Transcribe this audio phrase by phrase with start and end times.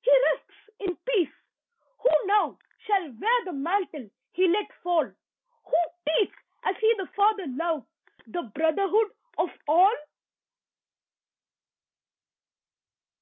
[0.00, 0.48] He rests
[0.80, 1.28] in peace.
[2.04, 5.04] Who now shall wear The mantle he let fall?
[5.04, 5.76] Who
[6.08, 6.32] teach
[6.64, 7.84] as he the Father love,
[8.26, 9.92] The brotherhood of all?